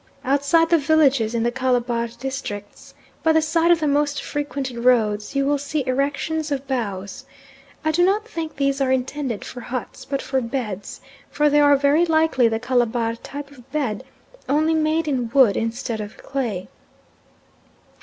[0.25, 5.35] Outside the villages in the Calabar districts, by the sides of the most frequented roads,
[5.35, 7.23] you will see erections of boughs.
[7.85, 11.77] I do not think these are intended for huts, but for beds, for they are
[11.77, 14.03] very like the Calabar type of bed,
[14.49, 16.67] only made in wood instead of clay.